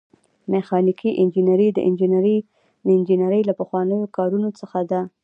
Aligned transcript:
میخانیکي 0.51 1.09
انجنیری 1.21 1.69
د 1.73 1.79
انجنیری 2.95 3.39
له 3.49 3.53
پخوانیو 3.59 4.11
کارونو 4.17 4.49
څخه 4.59 4.79
ده. 4.91 5.01